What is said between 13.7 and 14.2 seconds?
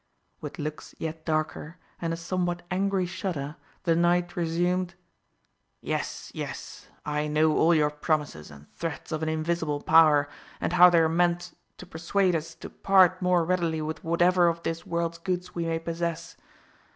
with